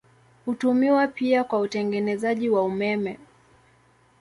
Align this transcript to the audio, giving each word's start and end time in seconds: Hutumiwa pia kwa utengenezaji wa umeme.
Hutumiwa 0.45 1.07
pia 1.07 1.43
kwa 1.43 1.59
utengenezaji 1.59 2.49
wa 2.49 2.63
umeme. 2.63 3.19